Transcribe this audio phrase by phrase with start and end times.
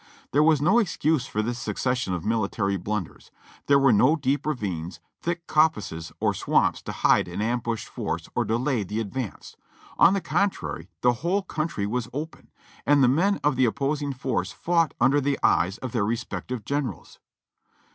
[0.31, 3.29] There was no excuse for this succession of military blunders;
[3.67, 8.43] there were no deep ravines, thick coppices or swamps to hide an ambushed force or
[8.43, 9.55] delay the advance;
[9.99, 12.49] on the contrary, the whole country was open,
[12.83, 17.19] and the men of the opposing force fought under the eyes of their respective generals.